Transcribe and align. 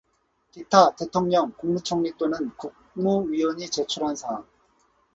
기타 0.51 0.95
대통령, 0.95 1.53
국무총리 1.57 2.11
또는 2.17 2.49
국무위원이 2.57 3.69
제출한 3.69 4.15
사항 4.15 4.47